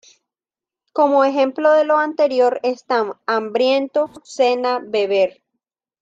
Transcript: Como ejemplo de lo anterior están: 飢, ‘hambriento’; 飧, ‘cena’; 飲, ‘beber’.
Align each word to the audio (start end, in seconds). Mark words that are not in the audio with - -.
Como 0.93 1.23
ejemplo 1.25 1.71
de 1.73 1.85
lo 1.85 1.99
anterior 1.99 2.59
están: 2.63 3.09
飢, 3.11 3.17
‘hambriento’; 3.27 4.07
飧, 4.07 4.21
‘cena’; 4.23 4.79
飲, 4.83 4.89
‘beber’. 4.89 5.43